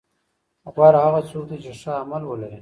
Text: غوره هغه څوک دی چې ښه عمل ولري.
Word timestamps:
غوره 0.73 0.99
هغه 1.05 1.21
څوک 1.29 1.43
دی 1.49 1.57
چې 1.63 1.71
ښه 1.79 1.91
عمل 2.01 2.23
ولري. 2.25 2.59